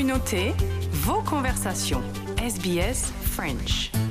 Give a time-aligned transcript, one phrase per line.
[0.00, 0.54] communauté,
[1.04, 2.02] vos conversations.
[2.38, 4.09] SBS French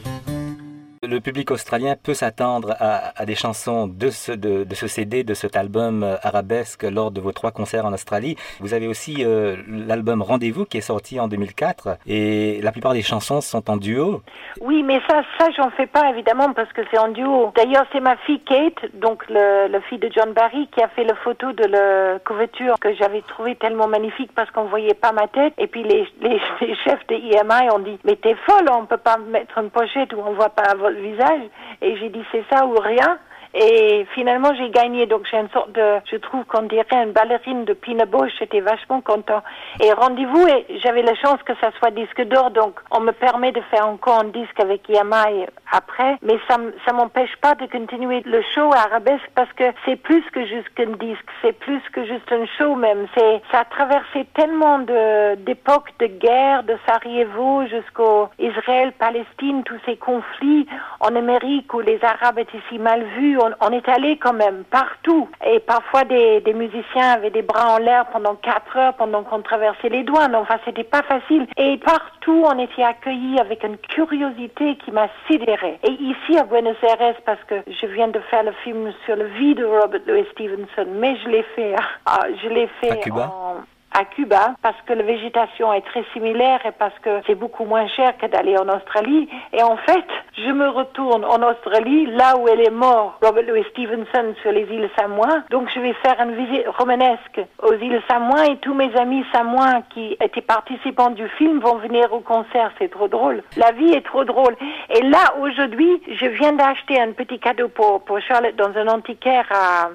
[1.10, 5.56] le public australien peut s'attendre à, des chansons de ce, de, ce CD, de cet
[5.56, 8.36] album euh, arabesque lors de vos trois concerts en Australie.
[8.60, 13.02] Vous avez aussi euh, l'album Rendez-vous qui est sorti en 2004 et la plupart des
[13.02, 14.22] chansons sont en duo.
[14.62, 17.52] Oui, mais ça, ça j'en fais pas évidemment parce que c'est en duo.
[17.56, 21.04] D'ailleurs, c'est ma fille Kate, donc le, le, fille de John Barry, qui a fait
[21.04, 25.28] la photo de la couverture que j'avais trouvé tellement magnifique parce qu'on voyait pas ma
[25.28, 25.54] tête.
[25.58, 28.98] Et puis les, les, les chefs de EMI ont dit, mais t'es folle, on peut
[28.98, 31.42] pas mettre une pochette où on voit pas visage.
[31.82, 33.20] Et j'ai dit c'est ça ou rien.
[33.54, 35.06] Et finalement, j'ai gagné.
[35.06, 38.06] Donc, j'ai une sorte de, je trouve qu'on dirait une ballerine de Pina.
[38.40, 39.42] J'étais vachement content.
[39.82, 42.52] Et rendez-vous, et j'avais la chance que ça soit disque d'or.
[42.52, 46.18] Donc, on me permet de faire encore un disque avec Yamaha après.
[46.22, 50.46] Mais ça, ça m'empêche pas de continuer le show arabesque parce que c'est plus que
[50.46, 51.26] juste un disque.
[51.42, 53.08] C'est plus que juste un show même.
[53.16, 59.80] C'est, ça a traversé tellement de, d'époques de guerre, de Sarajevo jusqu'au Israël, Palestine, tous
[59.86, 60.68] ces conflits
[61.00, 65.30] en Amérique où les Arabes étaient si mal vus on, est allé quand même partout.
[65.46, 69.90] Et parfois, des, musiciens avaient des bras en l'air pendant quatre heures pendant qu'on traversait
[69.90, 70.36] les douanes.
[70.36, 71.48] Enfin, c'était pas facile.
[71.58, 75.80] Et partout, on était accueillis avec une curiosité qui m'a sidéré.
[75.84, 79.26] Et ici, à Buenos Aires, parce que je viens de faire le film sur le
[79.26, 84.06] vie de Robert Louis Stevenson, mais je l'ai fait, ah, je l'ai fait en à
[84.06, 88.18] Cuba parce que la végétation est très similaire et parce que c'est beaucoup moins cher
[88.18, 89.30] que d'aller en Australie.
[89.54, 90.06] Et en fait,
[90.38, 94.64] je me retourne en Australie, là où elle est mort, Robert Louis Stevenson sur les
[94.64, 95.44] îles Samoa.
[95.50, 99.82] Donc je vais faire une visite romanesque aux îles Samoa et tous mes amis samois
[99.90, 102.72] qui étaient participants du film vont venir au concert.
[102.80, 103.44] C'est trop drôle.
[103.58, 104.56] La vie est trop drôle.
[104.96, 109.48] Et là, aujourd'hui, je viens d'acheter un petit cadeau pour, pour Charlotte dans un antiquaire
[109.52, 109.90] à,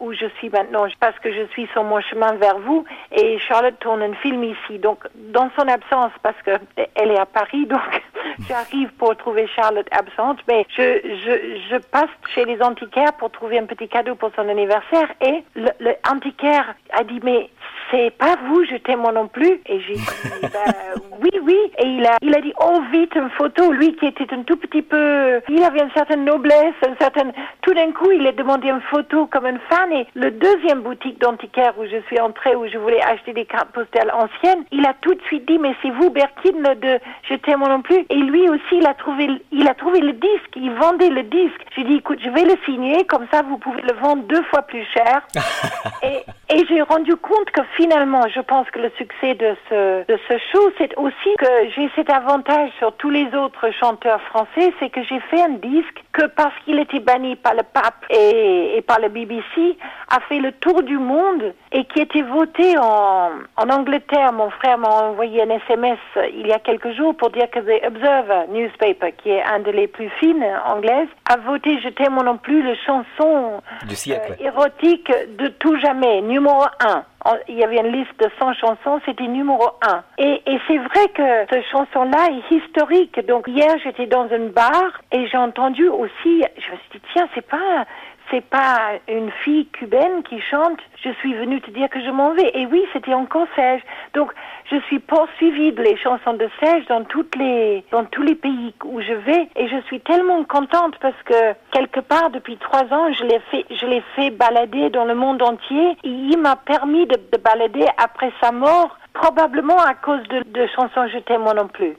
[0.00, 2.84] où je suis maintenant parce que je suis sur mon chemin vers vous
[3.14, 4.78] et Charlotte tourne un film ici.
[4.78, 6.52] Donc, dans son absence, parce que
[6.94, 8.02] elle est à Paris, donc
[8.48, 13.58] j'arrive pour trouver Charlotte absente, mais je, je, je passe chez les antiquaires pour trouver
[13.58, 17.50] un petit cadeau pour son anniversaire et le, le antiquaire a dit mais
[17.92, 19.60] c'est pas vous, je t'aime moi non plus.
[19.66, 20.06] Et j'ai dit,
[20.42, 20.72] bah,
[21.20, 21.58] oui, oui.
[21.78, 23.70] Et il a, il a dit, oh vite, une photo.
[23.70, 27.74] Lui qui était un tout petit peu, il avait une certaine noblesse, une certaine, tout
[27.74, 29.92] d'un coup, il a demandé une photo comme une fan.
[29.92, 33.70] Et le deuxième boutique d'antiquaire où je suis entrée, où je voulais acheter des cartes
[33.72, 37.60] postales anciennes, il a tout de suite dit, mais c'est vous, Bertine, de Je t'aime
[37.60, 38.06] moi non plus.
[38.08, 40.56] Et lui aussi, il a trouvé, il a trouvé le disque.
[40.56, 41.60] Il vendait le disque.
[41.76, 43.04] J'ai dit, écoute, je vais le signer.
[43.04, 45.22] Comme ça, vous pouvez le vendre deux fois plus cher.
[46.02, 46.24] et,
[46.54, 50.38] et j'ai rendu compte que finalement, je pense que le succès de ce, de ce
[50.52, 55.02] show, c'est aussi que j'ai cet avantage sur tous les autres chanteurs français, c'est que
[55.04, 59.00] j'ai fait un disque que parce qu'il était banni par le pape et, et, par
[59.00, 59.76] le BBC,
[60.10, 64.32] a fait le tour du monde et qui était voté en, en Angleterre.
[64.32, 65.98] Mon frère m'a envoyé un SMS
[66.34, 69.72] il y a quelques jours pour dire que The Observer newspaper, qui est un des
[69.72, 74.36] les plus fines anglaises, a voté Je t'aime non plus le chanson du siècle.
[74.40, 77.04] Euh, érotique de tout jamais, numéro un
[77.48, 80.02] il y avait une liste de 100 chansons, c'était numéro 1.
[80.18, 83.24] Et, et c'est vrai que cette chanson-là est historique.
[83.26, 87.28] Donc hier, j'étais dans un bar et j'ai entendu aussi, je me suis dit, tiens,
[87.34, 87.86] c'est pas
[88.32, 92.32] c'est pas une fille cubaine qui chante je suis venue te dire que je m'en
[92.32, 92.50] vais.
[92.54, 93.82] Et oui c'était encore Sège
[94.14, 94.32] donc
[94.70, 98.74] je suis poursuivie de les chansons de Sège dans toutes les dans tous les pays
[98.84, 99.48] où je vais.
[99.56, 103.66] Et je suis tellement contente parce que quelque part depuis trois ans je l'ai fait
[103.70, 105.96] je l'ai fait balader dans le monde entier.
[106.04, 111.08] Il m'a permis de, de, balader après sa mort probablement à cause de, de chansons
[111.12, 111.96] je t'aime moi non plus.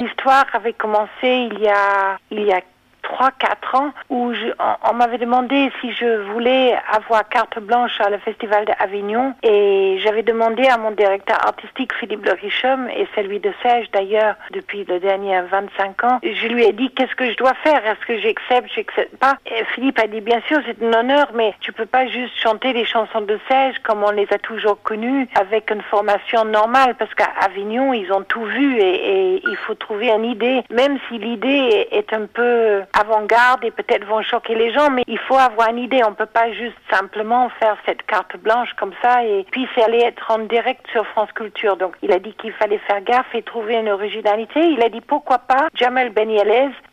[0.00, 2.60] L'histoire avait commencé il y a il y a
[3.06, 4.48] trois, quatre ans où je,
[4.90, 10.22] on, m'avait demandé si je voulais avoir carte blanche à le Festival d'Avignon et j'avais
[10.22, 14.98] demandé à mon directeur artistique Philippe Le Richem et celui de Sège d'ailleurs depuis le
[14.98, 16.18] dernier 25 ans.
[16.22, 17.80] Je lui ai dit qu'est-ce que je dois faire?
[17.86, 19.36] Est-ce que j'accepte, j'accepte pas?
[19.46, 22.72] Et Philippe a dit bien sûr c'est un honneur mais tu peux pas juste chanter
[22.72, 27.14] les chansons de Sège comme on les a toujours connues avec une formation normale parce
[27.14, 31.18] qu'à Avignon ils ont tout vu et, et il faut trouver une idée même si
[31.18, 35.70] l'idée est un peu avant-garde et peut-être vont choquer les gens, mais il faut avoir
[35.70, 36.02] une idée.
[36.04, 40.00] On peut pas juste simplement faire cette carte blanche comme ça et puis c'est aller
[40.00, 41.76] être en direct sur France Culture.
[41.76, 44.60] Donc il a dit qu'il fallait faire gaffe et trouver une originalité.
[44.60, 46.26] Il a dit pourquoi pas Jamel Ben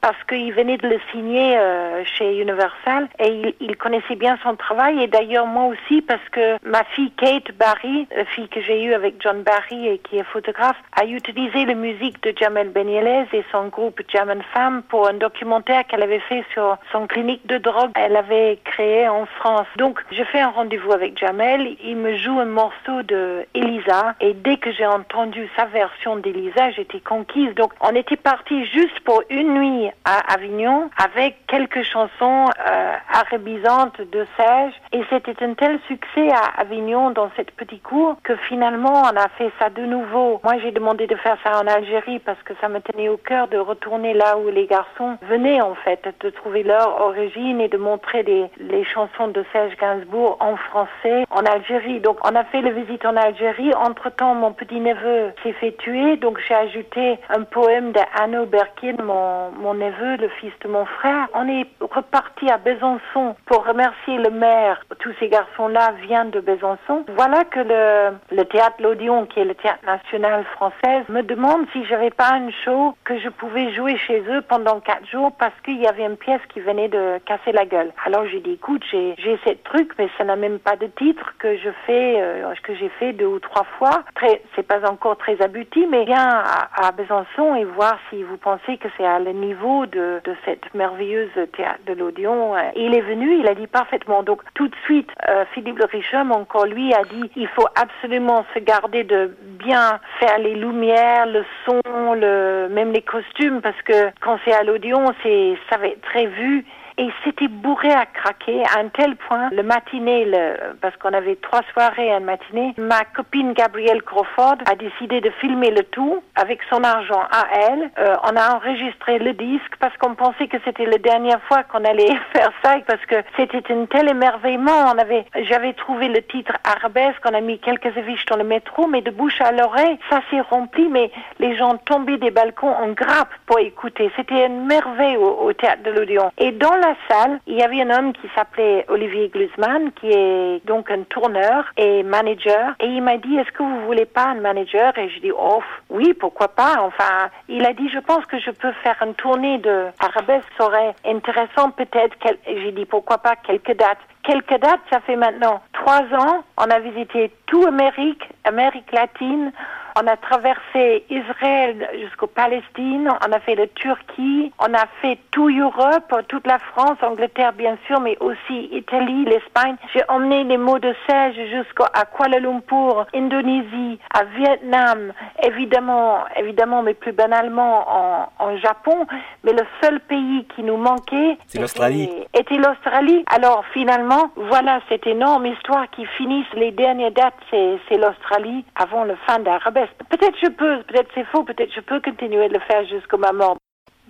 [0.01, 5.01] parce qu'il venait de le signer euh, chez Universal et il, connaissait bien son travail
[5.01, 8.93] et d'ailleurs moi aussi parce que ma fille Kate Barry, la fille que j'ai eue
[8.93, 13.43] avec John Barry et qui est photographe, a utilisé la musique de Jamel Ben et
[13.51, 17.91] son groupe German Femme pour un documentaire qu'elle avait fait sur son clinique de drogue.
[17.93, 19.67] Elle avait créé en France.
[19.77, 21.77] Donc, je fais un rendez-vous avec Jamel.
[21.83, 24.15] Il me joue un morceau de Elisa.
[24.19, 27.53] Et dès que j'ai entendu sa version d'Elisa, j'étais conquise.
[27.53, 34.01] Donc, on était parti juste pour une nuit à Avignon avec quelques chansons euh, arabisantes
[34.01, 34.73] de Serge.
[34.93, 39.29] Et c'était un tel succès à Avignon dans cette petite cour que finalement, on a
[39.37, 40.41] fait ça de nouveau.
[40.43, 43.47] Moi, j'ai demandé de faire ça en Algérie parce que ça me tenait au cœur
[43.47, 45.75] de retourner là où les garçons venaient en
[46.21, 51.25] de trouver leur origine et de montrer les, les chansons de Serge Gainsbourg en français
[51.29, 51.99] en Algérie.
[51.99, 53.73] Donc on a fait la visite en Algérie.
[53.75, 59.51] Entre-temps, mon petit-neveu s'est fait tuer, donc j'ai ajouté un poème de Anno Berkin, mon,
[59.51, 61.27] mon neveu, le fils de mon frère.
[61.33, 64.83] On est reparti à Besançon pour remercier le maire.
[64.99, 67.05] Tous ces garçons-là viennent de Besançon.
[67.15, 71.85] Voilà que le, le théâtre L'Odéon, qui est le théâtre national français, me demande si
[71.85, 75.83] j'avais pas un show que je pouvais jouer chez eux pendant quatre jours parce qu'il
[75.83, 77.91] y avait une pièce qui venait de casser la gueule.
[78.05, 81.33] Alors j'ai dit écoute, j'ai j'ai cette truc, mais ça n'a même pas de titre
[81.39, 84.03] que je fais, euh, que j'ai fait deux ou trois fois.
[84.15, 88.37] Très, c'est pas encore très abouti, mais viens à, à, Besançon et voir si vous
[88.37, 92.55] pensez que c'est à le niveau de, de cette merveilleuse théâtre de l'Odéon.
[92.75, 94.23] Il est venu, il a dit parfaitement.
[94.23, 98.45] Donc tout de suite, euh, Philippe le Richem, encore lui, a dit il faut absolument
[98.53, 104.11] se garder de bien faire les lumières, le son, le, même les costumes, parce que
[104.21, 106.65] quand c'est à l'Odéon, c'est, être très vu
[106.97, 109.49] et c'était bourré à craquer à un tel point.
[109.51, 114.57] Le matinée, le, parce qu'on avait trois soirées à une matinée, ma copine Gabrielle Crawford
[114.69, 117.91] a décidé de filmer le tout avec son argent à elle.
[117.97, 121.83] Euh, on a enregistré le disque parce qu'on pensait que c'était la dernière fois qu'on
[121.83, 124.93] allait faire ça parce que c'était un tel émerveillement.
[124.93, 128.87] On avait, j'avais trouvé le titre arabesque, on a mis quelques affiches dans le métro,
[128.87, 132.89] mais de bouche à l'oreille, ça s'est rempli, mais les gens tombaient des balcons en
[132.89, 134.11] grappe pour écouter.
[134.15, 136.31] C'était une merveille au, au théâtre de l'Odéon.
[136.37, 140.65] Et dans la salle, il y avait un homme qui s'appelait Olivier Glusman, qui est
[140.65, 142.75] donc un tourneur et manager.
[142.79, 144.97] Et il m'a dit, est-ce que vous voulez pas un manager?
[144.97, 146.75] Et je dis, oh, oui, pourquoi pas?
[146.81, 150.93] Enfin, il a dit, je pense que je peux faire une tournée de arabesque, serait
[151.05, 152.15] intéressant peut-être.
[152.45, 153.99] J'ai dit, pourquoi pas quelques dates?
[154.23, 156.43] Quelques dates, ça fait maintenant trois ans.
[156.57, 159.51] On a visité tout Amérique, Amérique latine.
[159.95, 165.49] On a traversé Israël jusqu'au Palestine, on a fait la Turquie, on a fait tout
[165.49, 169.75] Europe, toute la France, Angleterre bien sûr, mais aussi Italie, l'Espagne.
[169.93, 176.95] J'ai emmené les mots de Serge jusqu'à Kuala Lumpur, Indonésie, à Vietnam, évidemment, évidemment, mais
[176.95, 179.05] plus banalement en, en Japon.
[179.43, 182.09] Mais le seul pays qui nous manquait, c'est l'Australie.
[182.33, 183.23] Était l'Australie.
[183.27, 186.45] Alors finalement, voilà cette énorme histoire qui finit.
[186.55, 189.79] Les dernières dates, c'est l'Australie avant le fin d'Arabie.
[190.09, 193.31] Peut-être je peux, peut-être c'est faux, peut-être je peux continuer de le faire jusqu'à ma
[193.31, 193.57] mort.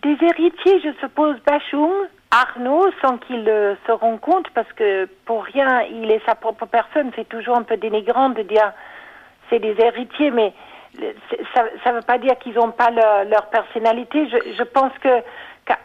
[0.02, 1.94] Des héritiers, je suppose, Bachung,
[2.32, 6.66] Arnaud, sans qu'il euh, se rende compte, parce que pour rien, il est sa propre
[6.66, 8.74] personne, c'est toujours un peu dénigrant de dire
[9.50, 10.54] c'est des héritiers, mais
[11.54, 14.28] ça ne veut pas dire qu'ils n'ont pas leur, personnalité.
[14.30, 15.22] Je, pense que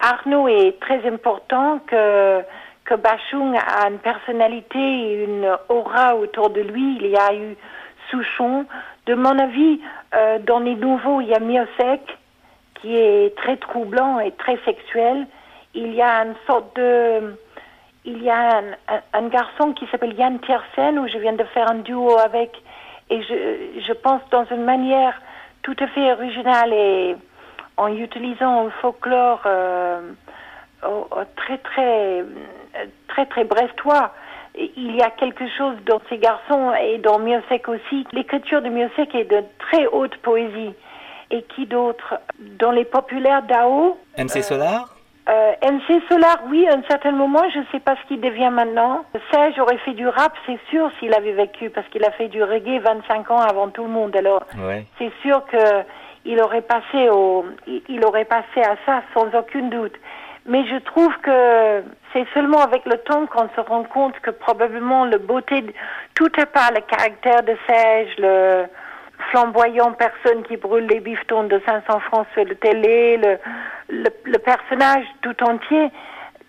[0.00, 2.42] Arnaud est très important, que
[2.88, 6.96] que Bachung a une personnalité et une aura autour de lui.
[7.00, 7.54] Il y a eu
[8.10, 8.64] Souchon.
[9.04, 9.80] De mon avis,
[10.14, 12.00] euh, dans les nouveaux, il y a Miosek,
[12.76, 15.26] qui est très troublant et très sexuel.
[15.74, 17.36] Il y a une sorte de...
[18.06, 18.62] Il y a
[19.12, 22.50] un, garçon qui s'appelle Yann Tiersen, où je viens de faire un duo avec.
[23.10, 25.20] Et je, je pense dans une manière
[25.62, 27.16] tout à fait originale et
[27.76, 30.00] en utilisant le folklore euh,
[31.36, 32.24] très, très,
[33.08, 34.12] très, très brestois
[34.76, 38.06] il y a quelque chose dans ces garçons et dans Miosek aussi.
[38.12, 40.74] L'écriture de Miosek est de très haute poésie.
[41.30, 42.14] Et qui d'autre?
[42.58, 43.98] Dans les populaires d'Ao.
[44.16, 44.94] MC Solar
[45.28, 48.48] euh, MC Solar, oui, à un certain moment, je ne sais pas ce qu'il devient
[48.50, 49.04] maintenant.
[49.30, 52.42] Serge aurait fait du rap, c'est sûr, s'il avait vécu, parce qu'il a fait du
[52.42, 54.16] reggae 25 ans avant tout le monde.
[54.16, 54.86] Alors, ouais.
[54.96, 55.84] c'est sûr que
[56.24, 57.44] il aurait passé au,
[57.90, 59.96] il aurait passé à ça sans aucun doute.
[60.48, 65.04] Mais je trouve que c'est seulement avec le temps qu'on se rend compte que probablement
[65.04, 65.64] le beauté,
[66.14, 68.64] tout à part le caractère de Serge, le
[69.30, 73.38] flamboyant personne qui brûle les bifetons de 500 francs sur le télé, le,
[74.24, 75.90] le personnage tout entier,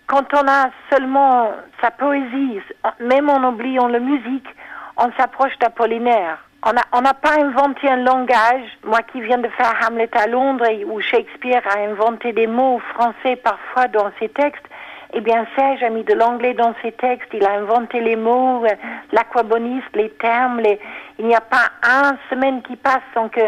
[0.06, 2.60] quand on a seulement sa poésie,
[2.98, 4.48] même en oubliant la musique,
[4.96, 6.38] on s'approche d'Apollinaire.
[6.62, 8.64] On n'a pas inventé un langage.
[8.84, 13.36] Moi qui viens de faire Hamlet à Londres, où Shakespeare a inventé des mots français
[13.36, 14.66] parfois dans ses textes,
[15.12, 18.64] eh bien Serge a mis de l'anglais dans ses textes, il a inventé les mots,
[19.10, 20.78] l'aquaboniste, les termes, les...
[21.18, 23.40] il n'y a pas un semaine qui passe sans que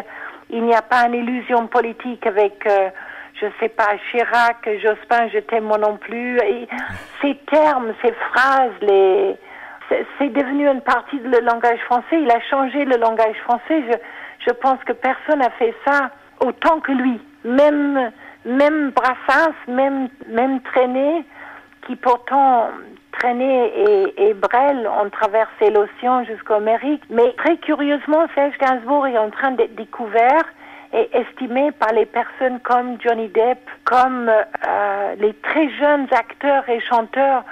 [0.50, 2.90] il n'y a pas une illusion politique avec, euh,
[3.40, 6.38] je sais pas, Chirac, Jospin, je t'aime moi non plus.
[6.40, 6.68] Et
[7.22, 9.36] ces termes, ces phrases, les,
[10.18, 12.20] c'est devenu une partie du langage français.
[12.20, 13.84] Il a changé le langage français.
[14.46, 17.20] Je, pense que personne n'a fait ça autant que lui.
[17.44, 18.12] Même,
[18.44, 21.24] même Brassens, même, même Traîné,
[21.86, 22.68] qui pourtant
[23.12, 27.02] Traîné et, et Brel ont traversé l'océan jusqu'au Amérique.
[27.10, 30.44] Mais très curieusement, Serge Gainsbourg est en train d'être découvert
[30.92, 36.80] et estimé par les personnes comme Johnny Depp, comme euh, les très jeunes acteurs et
[36.80, 37.44] chanteurs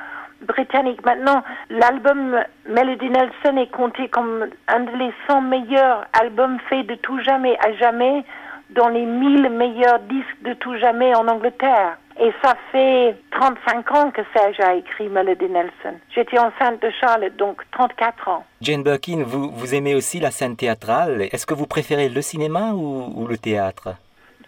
[0.42, 1.04] britanniques.
[1.04, 7.20] Maintenant, l'album Melody Nelson est compté comme un des 100 meilleurs albums faits de tout
[7.20, 8.24] jamais à jamais
[8.70, 11.98] dans les 1000 meilleurs disques de tout jamais en Angleterre.
[12.20, 15.96] Et ça fait 35 ans que Serge a écrit Melody Nelson.
[16.14, 18.44] J'étais enceinte de Charlotte, donc 34 ans.
[18.60, 21.22] Jane Birkin, vous, vous aimez aussi la scène théâtrale.
[21.32, 23.94] Est-ce que vous préférez le cinéma ou, ou le théâtre?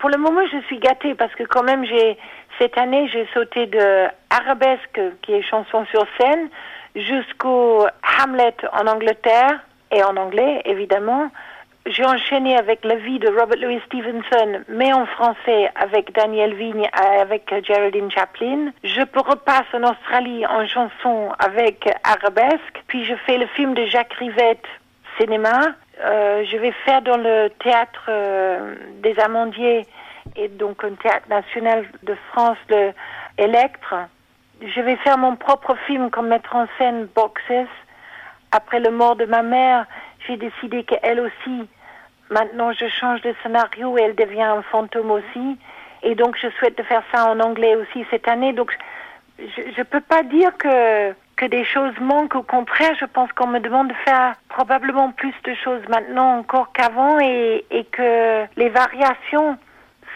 [0.01, 2.19] Pour le moment, je suis gâtée parce que quand même, j'ai
[2.63, 6.49] cette année, j'ai sauté de Arabesque, qui est chanson sur scène,
[6.95, 7.85] jusqu'au
[8.23, 9.59] Hamlet en Angleterre
[9.91, 11.29] et en anglais, évidemment
[11.87, 16.89] j'ai enchaîné avec la vie de Robert Louis Stevenson, mais en français avec Daniel Vigne,
[16.93, 18.71] avec Geraldine Chaplin.
[18.85, 22.85] Je repasse en Australie en chanson avec Arabesque.
[22.87, 24.65] Puis je fais le film de Jacques Rivette,
[25.19, 25.75] cinéma.
[26.05, 29.85] Euh, je vais faire dans le théâtre euh, des Amandiers
[30.37, 32.93] et donc un théâtre national de France, le
[33.39, 33.95] Electre.
[34.61, 37.69] Je vais faire mon propre film comme mettre en scène Boxes.
[38.51, 39.87] Après le mort de ma mère,
[40.27, 41.69] j'ai décidé qu'elle aussi,
[42.31, 45.59] maintenant je change de scénario et elle devient un fantôme aussi.
[46.03, 48.53] Et donc je souhaite de faire ça en anglais aussi cette année.
[48.53, 48.77] Donc
[49.39, 52.37] je ne peux pas dire que, que des choses manquent.
[52.37, 56.73] Au contraire, je pense qu'on me demande de faire probablement plus de choses maintenant encore
[56.73, 59.57] qu'avant et, et que les variations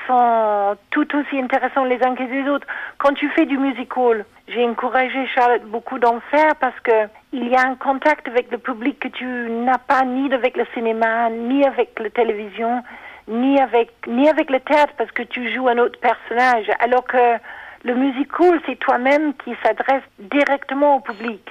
[0.06, 2.66] sont tout aussi intéressantes les uns que les autres.
[2.98, 7.56] Quand tu fais du musical, j'ai encouragé Charlotte beaucoup d'en faire parce que il y
[7.56, 11.64] a un contact avec le public que tu n'as pas ni avec le cinéma, ni
[11.64, 12.82] avec la télévision,
[13.28, 16.66] ni avec ni avec le théâtre parce que tu joues un autre personnage.
[16.80, 17.38] Alors que
[17.84, 21.42] le musical, c'est toi-même qui s'adresse directement au public.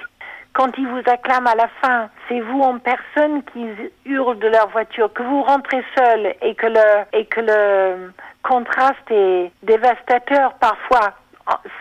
[0.52, 3.66] Quand ils vous acclament à la fin, c'est vous en personne qui
[4.06, 8.12] hurlent de leur voiture, que vous rentrez seul et que le
[8.46, 11.14] contraste est dévastateur parfois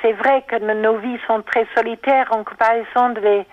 [0.01, 3.45] c'est vrai que nos vies sont très solitaires en comparaison de les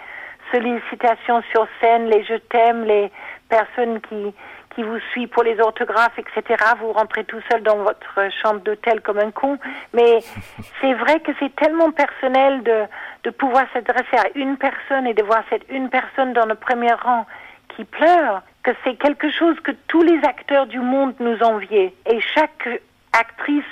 [0.50, 3.11] sollicitations sur scène, les je t'aime, les
[3.49, 4.35] personnes qui,
[4.75, 6.62] qui vous suivent pour les orthographes, etc.
[6.81, 9.59] Vous rentrez tout seul dans votre chambre d'hôtel comme un con.
[9.95, 10.19] Mais
[10.81, 12.85] c'est vrai que c'est tellement personnel de,
[13.25, 16.92] de pouvoir s'adresser à une personne et de voir cette une personne dans le premier
[16.92, 17.26] rang
[17.75, 21.95] qui pleure, que c'est quelque chose que tous les acteurs du monde nous enviaient.
[22.04, 22.69] Et chaque
[23.12, 23.64] actrice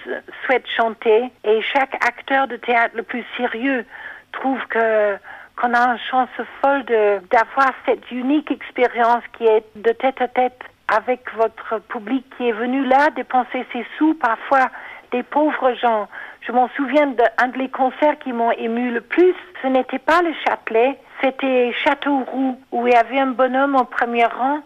[0.45, 3.85] souhaite chanter et chaque acteur de théâtre le plus sérieux
[4.33, 5.17] trouve que
[5.57, 6.29] qu'on a une chance
[6.63, 12.49] folle d'avoir cette unique expérience qui est de tête à tête avec votre public qui
[12.49, 14.71] est venu là dépenser ses sous parfois
[15.13, 16.09] des pauvres gens.
[16.41, 19.35] Je m'en souviens d'un de les concerts qui m'ont ému le plus.
[19.63, 24.25] Ce n'était pas le Châtelet, c'était Châteauroux où il y avait un bonhomme au premier
[24.25, 24.61] rang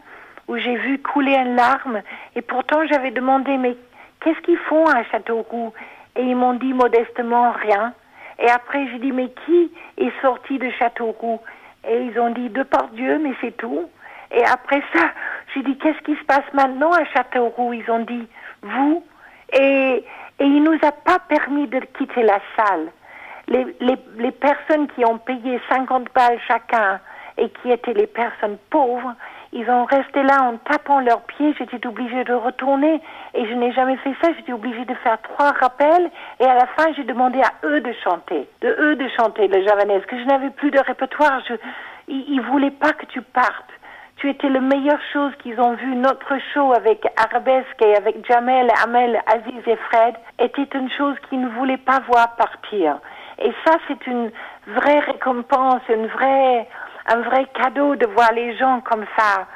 [0.47, 2.03] où j'ai vu couler une larme
[2.37, 3.77] et pourtant j'avais demandé mais
[4.25, 5.73] qu'est-ce qu'ils font à Châteauroux?
[6.17, 7.93] Et ils m'ont dit modestement rien.
[8.39, 11.41] Et après, j'ai dit, mais qui est sorti de Châteauroux?
[11.87, 13.89] Et ils ont dit, de par Dieu, mais c'est tout.
[14.33, 15.11] Et après ça,
[15.53, 17.75] j'ai dit, qu'est-ce qui se passe maintenant à Châteauroux?
[17.75, 18.27] Ils ont dit,
[18.63, 19.05] vous.
[19.53, 20.05] Et,
[20.41, 22.89] et il nous a pas permis de quitter la salle.
[23.47, 26.99] Les, les, les personnes qui ont payé 50 balles chacun
[27.37, 29.15] et qui étaient les personnes pauvres,
[29.57, 31.55] ils ont resté là en tapant leurs pieds.
[31.57, 33.01] J'étais obligée de retourner
[33.35, 34.33] et je n'ai jamais fait ça.
[34.37, 37.93] J'étais obligée de faire trois rappels et à la fin, j'ai demandé à eux de
[38.03, 41.41] chanter, de eux de chanter le javanese, que je n'avais plus de répertoire.
[42.09, 43.71] Ils, ne voulaient pas que tu partes.
[44.17, 45.95] Tu étais la meilleure chose qu'ils ont vu.
[45.95, 51.41] Notre show avec Arabesque et avec Jamel, Amel, Aziz et Fred était une chose qu'ils
[51.41, 52.99] ne voulaient pas voir partir.
[53.39, 54.31] Et ça, c'est une
[54.67, 56.69] vraie récompense, une vraie,
[57.07, 59.47] un vrai cadeau de voir les gens comme ça.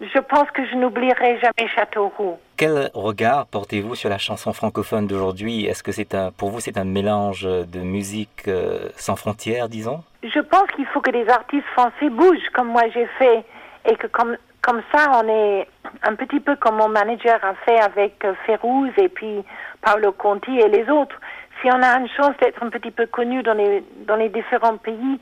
[0.00, 2.36] Je pense que je n'oublierai jamais Châteauroux.
[2.56, 5.66] Quel regard portez-vous sur la chanson francophone d'aujourd'hui?
[5.66, 10.02] Est-ce que c'est un, pour vous, c'est un mélange de musique euh, sans frontières, disons?
[10.22, 13.44] Je pense qu'il faut que les artistes français bougent comme moi j'ai fait
[13.88, 15.68] et que comme comme ça, on est
[16.02, 19.44] un petit peu comme mon manager a fait avec euh, Férouz et puis
[19.82, 21.20] Paolo Conti et les autres.
[21.60, 24.78] Si on a une chance d'être un petit peu connu dans les dans les différents
[24.78, 25.20] pays,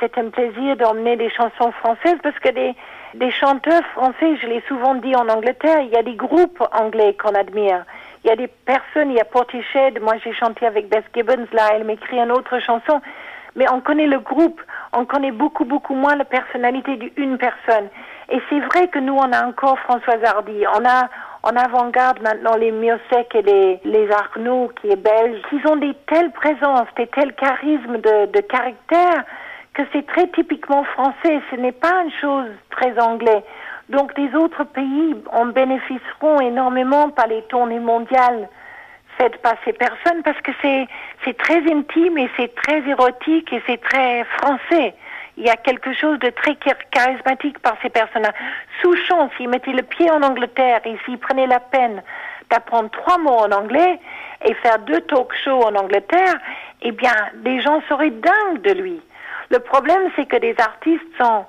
[0.00, 2.74] c'est un plaisir d'emmener des chansons françaises parce que des,
[3.14, 7.16] des chanteurs français, je l'ai souvent dit en Angleterre, il y a des groupes anglais
[7.20, 7.84] qu'on admire.
[8.24, 11.46] il y a des personnes, il y a Portiched, moi j'ai chanté avec Beth Gibbons,
[11.52, 13.00] là, elle m'écrit une autre chanson,
[13.54, 14.60] mais on connaît le groupe,
[14.92, 17.88] on connaît beaucoup, beaucoup moins la personnalité d'une personne.
[18.28, 21.08] Et c'est vrai que nous, on a encore Françoise Hardy, on a
[21.42, 25.94] en avant-garde maintenant les Miosek et les, les Arnaud, qui est belge, ils ont des
[26.08, 29.24] telles présences, des tels charismes de, de caractère
[29.76, 33.44] que c'est très typiquement français, ce n'est pas une chose très anglais.
[33.90, 38.48] Donc les autres pays en bénéficieront énormément par les tournées mondiales
[39.18, 43.80] faites par ces personnes parce que c'est très intime et c'est très érotique et c'est
[43.80, 44.94] très français.
[45.36, 46.56] Il y a quelque chose de très
[46.90, 48.32] charismatique par ces personnes-là.
[48.80, 52.02] Souchon, s'il mettait le pied en Angleterre et s'il prenait la peine
[52.50, 54.00] d'apprendre trois mots en anglais
[54.42, 56.34] et faire deux talk shows en Angleterre,
[56.80, 57.12] eh bien,
[57.44, 59.00] les gens seraient dingues de lui.
[59.50, 61.46] Le problème, c'est que des artistes sont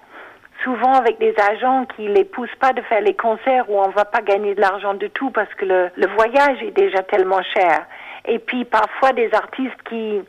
[0.64, 4.06] souvent avec des agents qui les poussent pas de faire les concerts où on va
[4.06, 7.86] pas gagner de l'argent du tout parce que le, le voyage est déjà tellement cher.
[8.26, 10.22] Et puis parfois des artistes qui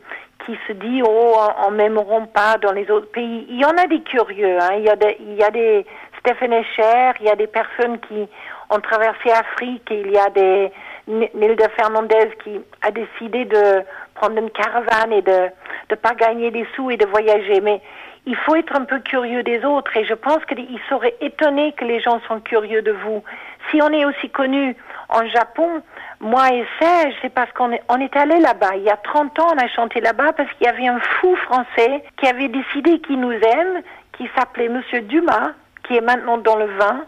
[0.45, 1.35] qui se disent oh
[1.67, 3.45] on m'aimeront pas dans les autres pays.
[3.49, 4.57] Il y en a des curieux.
[4.61, 4.75] Hein.
[4.77, 5.85] Il y a des il y a des
[6.19, 8.27] Stéphane Escher, il y a des personnes qui
[8.69, 10.71] ont traversé Afrique et il y a des
[11.07, 13.83] Nilda Fernandez qui a décidé de
[14.15, 15.49] prendre une caravane et de
[15.89, 17.61] ne pas gagner des sous et de voyager.
[17.61, 17.81] Mais
[18.25, 21.85] il faut être un peu curieux des autres et je pense qu'il serait étonné que
[21.85, 23.23] les gens sont curieux de vous.
[23.71, 24.75] Si on est aussi connu
[25.09, 25.81] en Japon,
[26.19, 28.75] moi et Serge, c'est parce qu'on est, on allé là-bas.
[28.75, 31.35] Il y a 30 ans, on a chanté là-bas parce qu'il y avait un fou
[31.37, 33.81] français qui avait décidé qu'il nous aime,
[34.13, 35.53] qui s'appelait Monsieur Dumas,
[35.83, 37.05] qui est maintenant dans le vin.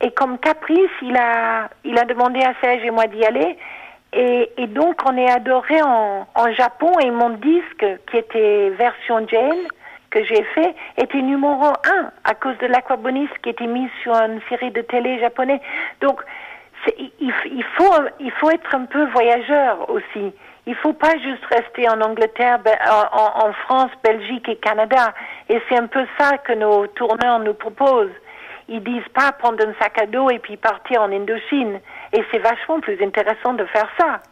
[0.00, 3.58] Et comme caprice, il a, il a demandé à Serge et moi d'y aller.
[4.12, 9.26] Et, et, donc, on est adoré en, en Japon et mon disque, qui était version
[9.26, 9.66] Jane,
[10.10, 14.40] que j'ai fait était numéro un à cause de l'aquabonis qui était mis sur une
[14.48, 15.60] série de télé japonais.
[16.02, 16.20] Donc,
[16.98, 20.32] il, il, faut, il faut être un peu voyageur aussi.
[20.66, 22.58] Il faut pas juste rester en Angleterre,
[23.12, 25.12] en, en France, Belgique et Canada.
[25.48, 28.10] Et c'est un peu ça que nos tourneurs nous proposent.
[28.68, 31.80] Ils disent pas prendre un sac à dos et puis partir en Indochine.
[32.12, 34.22] Et c'est vachement plus intéressant de faire ça.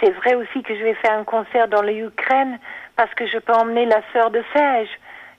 [0.00, 2.58] C'est vrai aussi que je vais faire un concert dans l'Ukraine
[2.96, 4.88] parce que je peux emmener la sœur de Serge,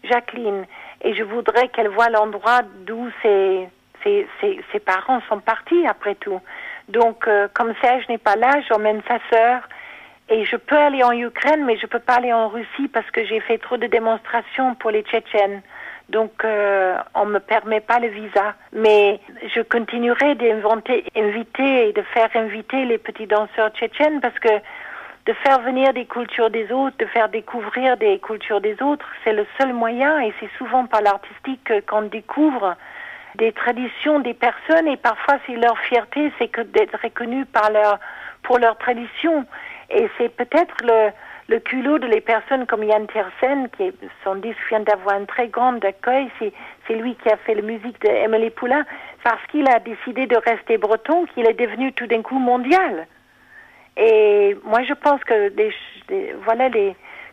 [0.04, 0.66] Jacqueline,
[1.02, 3.70] et je voudrais qu'elle voie l'endroit d'où ses,
[4.04, 6.42] ses, ses, parents sont partis après tout.
[6.90, 9.62] Donc, euh, comme Serge n'est pas là, j'emmène sa sœur
[10.30, 13.26] et je peux aller en Ukraine, mais je peux pas aller en Russie parce que
[13.26, 15.62] j'ai fait trop de démonstrations pour les Tchétchènes.
[16.10, 18.56] Donc, euh, on me permet pas le visa.
[18.74, 19.20] Mais
[19.56, 24.50] je continuerai d'inventer, inviter et de faire inviter les petits danseurs tchétchènes parce que
[25.26, 29.32] de faire venir des cultures des autres, de faire découvrir des cultures des autres, c'est
[29.32, 32.76] le seul moyen et c'est souvent par l'artistique qu'on découvre
[33.36, 38.00] des traditions des personnes et parfois c'est leur fierté, c'est que d'être reconnu par leur,
[38.44, 39.46] pour leur tradition.
[39.90, 41.12] Et c'est peut-être le,
[41.50, 45.48] le culot de les personnes comme Yann Tiersen, qui est, son vient d'avoir un très
[45.48, 48.86] grand accueil, c'est, lui qui a fait la musique de Poulain,
[49.24, 53.08] parce qu'il a décidé de rester breton, qu'il est devenu tout d'un coup mondial.
[53.98, 55.52] Et moi, je pense que
[56.46, 56.70] voilà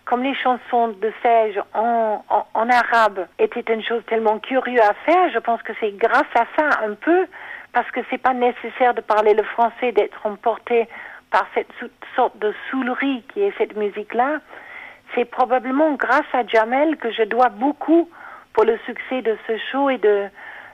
[0.05, 4.95] comme les chansons de Serge en, en, en, arabe étaient une chose tellement curieuse à
[5.07, 7.27] faire, je pense que c'est grâce à ça un peu,
[7.73, 10.89] parce que c'est pas nécessaire de parler le français, d'être emporté
[11.31, 11.71] par cette
[12.17, 14.41] sorte de soulerie qui est cette musique-là,
[15.15, 18.09] c'est probablement grâce à Jamel que je dois beaucoup
[18.53, 20.29] pour le succès de ce show et de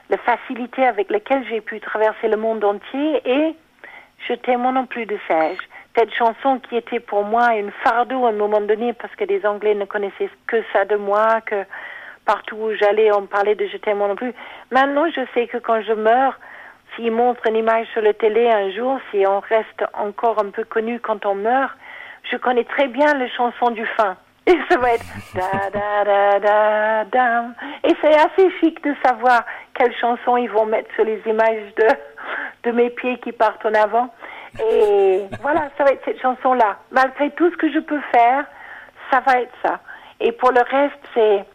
[0.09, 3.55] la facilité avec laquelle j'ai pu traverser le monde entier et
[4.27, 5.57] je témoigne non plus de Serge.
[5.95, 9.45] Cette chanson qui était pour moi une fardeau à un moment donné parce que les
[9.45, 11.65] Anglais ne connaissaient que ça de moi, que
[12.25, 14.33] partout où j'allais on parlait de je t'aime non plus.
[14.71, 16.39] Maintenant je sais que quand je meurs,
[16.97, 20.63] s'ils montrent une image sur la télé un jour, si on reste encore un peu
[20.63, 21.77] connu quand on meurt,
[22.29, 24.17] je connais très bien les chansons du fin.
[24.45, 25.05] Et ça va être
[25.35, 27.45] da da da da da.
[27.83, 31.87] Et c'est assez chic de savoir quelles chansons ils vont mettre sur les images de,
[32.63, 34.13] de mes pieds qui partent en avant.
[34.59, 36.77] Et voilà, ça va être cette chanson-là.
[36.91, 38.45] Malgré tout ce que je peux faire,
[39.11, 39.79] ça va être ça.
[40.19, 41.45] Et pour le reste, c'est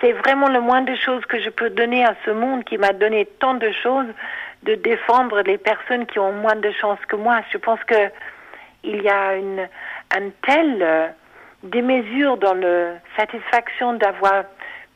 [0.00, 2.92] c'est vraiment le moins de choses que je peux donner à ce monde qui m'a
[2.92, 4.06] donné tant de choses
[4.62, 7.40] de défendre les personnes qui ont moins de chance que moi.
[7.52, 8.10] Je pense que
[8.84, 9.68] il y a une,
[10.16, 11.08] une telle euh,
[11.62, 14.44] démesure dans la satisfaction d'avoir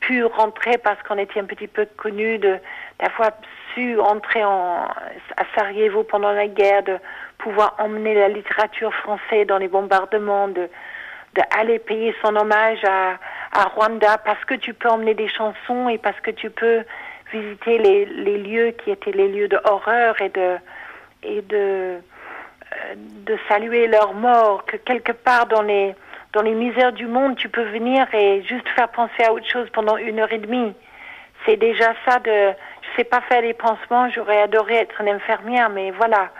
[0.00, 3.32] pu rentrer parce qu'on était un petit peu connu, d'avoir
[3.74, 6.98] su entrer en, à Sarajevo pendant la guerre, de
[7.38, 10.68] pouvoir emmener la littérature française dans les bombardements, de
[11.34, 13.16] d'aller payer son hommage à,
[13.52, 16.82] à Rwanda parce que tu peux emmener des chansons et parce que tu peux
[17.32, 20.56] visiter les, lieux qui étaient les lieux de horreur et de
[21.22, 22.00] et de
[22.72, 22.94] euh,
[23.26, 25.94] de saluer leurs morts, que quelque part dans les,
[26.32, 29.68] dans les misères du monde, tu peux venir et juste faire penser à autre chose
[29.72, 30.72] pendant une heure et demie.
[31.44, 35.68] C'est déjà ça de, je sais pas faire les pansements, j'aurais adoré être une infirmière,
[35.70, 36.30] mais voilà.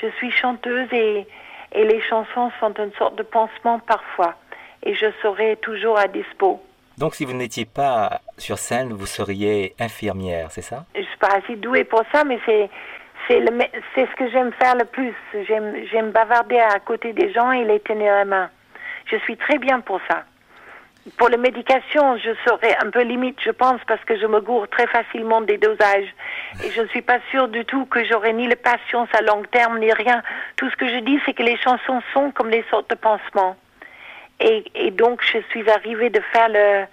[0.00, 1.26] Je suis chanteuse et,
[1.72, 4.34] et les chansons sont une sorte de pansement parfois.
[4.82, 6.62] Et je serai toujours à dispo.
[6.98, 10.84] Donc si vous n'étiez pas sur scène, vous seriez infirmière, c'est ça?
[10.94, 12.68] Je suis pas assez douée pour ça, mais c'est
[13.28, 15.14] c'est ce que j'aime faire le plus.
[15.90, 18.50] J'aime bavarder à côté des gens et les tenir la main.
[19.06, 20.22] Je suis très bien pour ça.
[21.18, 24.68] Pour les médications, je serais un peu limite, je pense, parce que je me gourre
[24.68, 26.12] très facilement des dosages.
[26.64, 29.42] Et je ne suis pas sûre du tout que j'aurai ni la patience à long
[29.50, 30.22] terme, ni rien.
[30.56, 33.56] Tout ce que je dis, c'est que les chansons sont comme des sortes de pansements.
[34.40, 36.86] Et, et donc, je suis arrivée de faire le,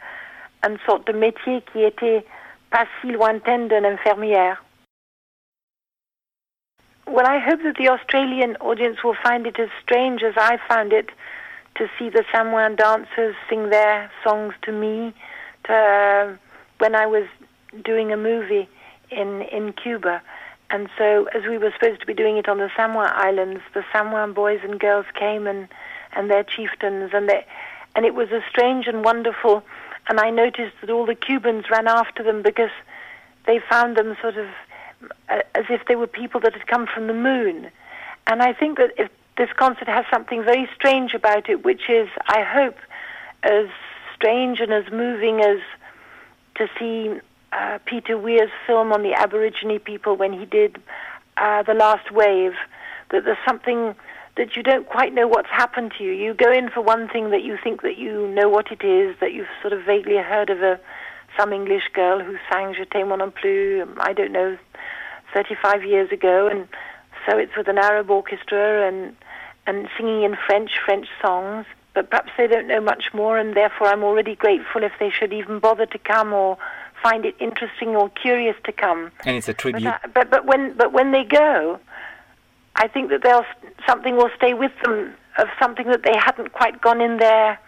[0.64, 2.26] une sorte de métier qui était
[2.72, 4.64] pas si d'une infirmière.
[7.06, 10.94] Well, I hope that the Australian audience will find it as strange as I found
[10.94, 11.10] it
[11.76, 15.14] to see the Samoan dancers sing their songs to me
[15.66, 16.36] to, uh,
[16.80, 17.26] when I was
[17.84, 18.70] doing a movie
[19.12, 20.22] in, in Cuba.
[20.70, 23.84] And so, as we were supposed to be doing it on the Samoa Islands, the
[23.92, 25.68] Samoan boys and girls came and,
[26.16, 27.46] and their chieftains, and, they,
[27.96, 29.64] and it was a strange and wonderful.
[30.08, 32.72] And I noticed that all the Cubans ran after them because
[33.46, 34.48] they found them sort of
[35.30, 37.70] uh, as if they were people that had come from the moon.
[38.28, 42.08] And I think that if this concert has something very strange about it, which is,
[42.28, 42.78] I hope,
[43.44, 43.68] as
[44.16, 45.60] strange and as moving as
[46.56, 47.20] to see
[47.52, 50.82] uh, Peter Weir's film on the Aborigine people when he did
[51.38, 52.54] uh, The Last Wave,
[53.10, 53.96] that there's something
[54.36, 56.12] that you don't quite know what's happened to you.
[56.12, 59.16] You go in for one thing that you think that you know what it is,
[59.20, 60.80] that you've sort of vaguely heard of a
[61.38, 64.58] some English girl who sang Je t'aime non plus, I don't know,
[65.34, 66.68] 35 years ago, and
[67.28, 69.16] so it's with an Arab orchestra and
[69.66, 71.66] and singing in French, French songs.
[71.94, 75.32] But perhaps they don't know much more, and therefore I'm already grateful if they should
[75.32, 76.58] even bother to come or
[77.04, 79.12] find it interesting or curious to come.
[79.26, 79.84] And it's a tribute.
[79.84, 81.80] But, uh, but, but when but when they go,
[82.76, 83.46] I think that they'll
[83.88, 87.60] something will stay with them of something that they hadn't quite gone in there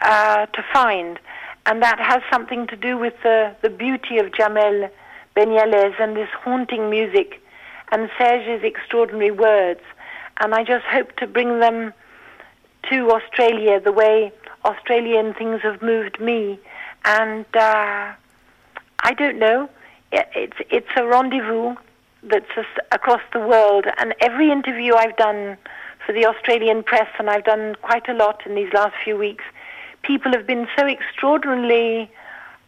[0.00, 1.18] uh, to find,
[1.66, 4.90] and that has something to do with the the beauty of Jamel
[5.36, 7.42] Benyales and this haunting music
[7.90, 9.80] and Serge's extraordinary words.
[10.40, 11.92] And I just hope to bring them
[12.90, 14.32] to Australia the way
[14.64, 16.58] Australian things have moved me.
[17.04, 18.12] And uh,
[19.00, 19.68] I don't know,
[20.10, 21.76] it's, it's a rendezvous
[22.22, 22.46] that's
[22.90, 23.86] across the world.
[23.98, 25.56] And every interview I've done
[26.06, 29.44] for the Australian press, and I've done quite a lot in these last few weeks,
[30.02, 32.10] people have been so extraordinarily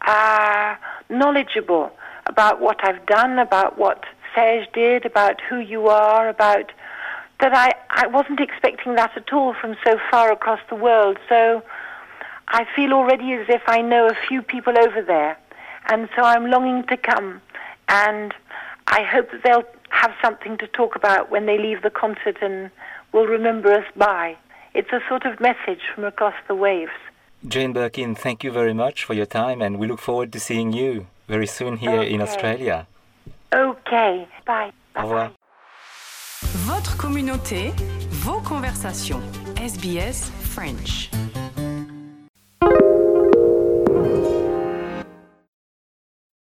[0.03, 0.77] uh,
[1.09, 1.93] knowledgeable
[2.27, 6.73] about what I've done, about what Serge did, about who you are, about
[7.41, 11.19] that I, I wasn't expecting that at all from so far across the world.
[11.29, 11.63] So
[12.49, 15.37] I feel already as if I know a few people over there.
[15.87, 17.41] And so I'm longing to come.
[17.89, 18.33] And
[18.95, 22.71] I hope that they'll have something to talk about when they leave the concert and
[23.13, 24.37] will remember us by.
[24.73, 26.93] It's a sort of message from across the waves.
[27.47, 30.73] Jane Birkin, thank you very much for your time, and we look forward to seeing
[30.73, 32.15] you very soon here okay.
[32.15, 32.87] in Australia.
[33.53, 34.29] Okay.
[34.47, 34.73] Bye.
[34.97, 35.31] Au revoir.
[36.69, 37.73] Votre communauté,
[38.25, 39.23] vos conversations.
[39.57, 41.11] SBS French.